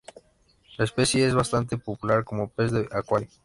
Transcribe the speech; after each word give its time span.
La 0.79 0.85
especie 0.85 1.27
es 1.27 1.35
bastante 1.35 1.77
popular 1.77 2.23
como 2.23 2.49
pez 2.49 2.71
de 2.71 2.87
acuario. 2.91 3.27